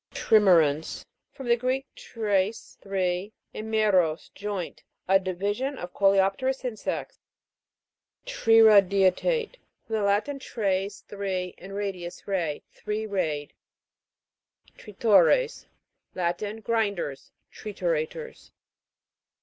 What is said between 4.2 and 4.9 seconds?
joint.